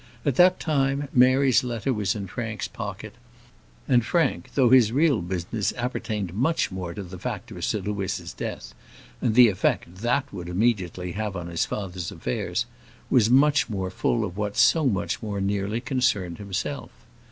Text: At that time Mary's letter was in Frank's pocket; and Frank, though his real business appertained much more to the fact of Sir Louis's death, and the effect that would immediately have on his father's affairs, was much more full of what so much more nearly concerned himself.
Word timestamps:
At 0.25 0.33
that 0.37 0.59
time 0.59 1.09
Mary's 1.13 1.63
letter 1.63 1.93
was 1.93 2.15
in 2.15 2.25
Frank's 2.25 2.67
pocket; 2.67 3.13
and 3.87 4.03
Frank, 4.03 4.49
though 4.55 4.69
his 4.71 4.91
real 4.91 5.21
business 5.21 5.73
appertained 5.77 6.33
much 6.33 6.71
more 6.71 6.95
to 6.95 7.03
the 7.03 7.19
fact 7.19 7.51
of 7.51 7.63
Sir 7.63 7.81
Louis's 7.81 8.33
death, 8.33 8.73
and 9.21 9.35
the 9.35 9.47
effect 9.47 9.97
that 9.97 10.33
would 10.33 10.49
immediately 10.49 11.11
have 11.11 11.35
on 11.35 11.45
his 11.45 11.65
father's 11.67 12.11
affairs, 12.11 12.65
was 13.11 13.29
much 13.29 13.69
more 13.69 13.91
full 13.91 14.25
of 14.25 14.37
what 14.37 14.57
so 14.57 14.87
much 14.87 15.21
more 15.21 15.39
nearly 15.39 15.79
concerned 15.79 16.39
himself. 16.39 16.89